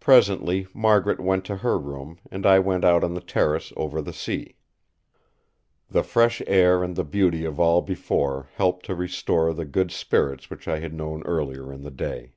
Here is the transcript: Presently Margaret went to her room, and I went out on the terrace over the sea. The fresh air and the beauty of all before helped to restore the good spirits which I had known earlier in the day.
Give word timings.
Presently 0.00 0.66
Margaret 0.72 1.20
went 1.20 1.44
to 1.44 1.58
her 1.58 1.78
room, 1.78 2.18
and 2.30 2.46
I 2.46 2.58
went 2.58 2.82
out 2.82 3.04
on 3.04 3.12
the 3.12 3.20
terrace 3.20 3.74
over 3.76 4.00
the 4.00 4.10
sea. 4.14 4.54
The 5.90 6.02
fresh 6.02 6.40
air 6.46 6.82
and 6.82 6.96
the 6.96 7.04
beauty 7.04 7.44
of 7.44 7.60
all 7.60 7.82
before 7.82 8.48
helped 8.54 8.86
to 8.86 8.94
restore 8.94 9.52
the 9.52 9.66
good 9.66 9.90
spirits 9.90 10.48
which 10.48 10.66
I 10.66 10.78
had 10.78 10.94
known 10.94 11.22
earlier 11.26 11.70
in 11.74 11.82
the 11.82 11.90
day. 11.90 12.32